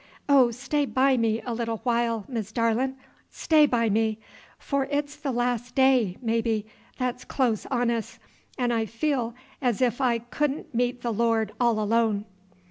Oh, 0.27 0.49
stay 0.49 0.87
by 0.87 1.15
me 1.15 1.43
a 1.45 1.53
little 1.53 1.77
while, 1.83 2.25
Miss 2.27 2.51
Darlin'! 2.51 2.95
stay 3.29 3.67
by 3.67 3.87
me! 3.87 4.17
for 4.57 4.85
it's 4.85 5.15
th' 5.15 5.25
Las' 5.27 5.69
Day, 5.71 6.17
maybe, 6.23 6.65
that's 6.97 7.23
close 7.23 7.67
on 7.67 7.91
us, 7.91 8.17
'n' 8.57 8.71
I 8.71 8.87
feel 8.87 9.35
as 9.61 9.79
if 9.79 10.01
I 10.01 10.17
could 10.17 10.49
n' 10.51 10.65
meet 10.73 11.01
th' 11.03 11.13
Lord 11.13 11.51
all 11.61 11.79
alone!" 11.79 12.25